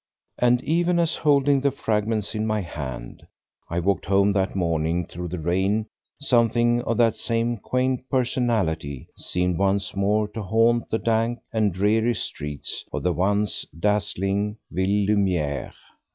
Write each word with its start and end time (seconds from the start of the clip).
And 0.39 0.63
even 0.63 0.97
as, 0.97 1.13
holding 1.13 1.61
the 1.61 1.69
fragments 1.69 2.33
in 2.33 2.47
my 2.47 2.61
hand, 2.61 3.21
I 3.69 3.79
walked 3.79 4.07
home 4.07 4.33
that 4.33 4.55
morning 4.55 5.05
through 5.05 5.27
the 5.27 5.37
rain 5.37 5.85
something 6.19 6.81
of 6.85 6.97
that 6.97 7.13
same 7.13 7.57
quaint 7.57 8.09
personality 8.09 9.09
seemed 9.15 9.59
once 9.59 9.95
more 9.95 10.27
to 10.29 10.41
haunt 10.41 10.89
the 10.89 10.97
dank 10.97 11.41
and 11.53 11.71
dreary 11.71 12.15
streets 12.15 12.83
of 12.91 13.03
the 13.03 13.13
once 13.13 13.63
dazzling 13.79 14.57
Ville 14.71 15.05
Lumière. 15.15 15.71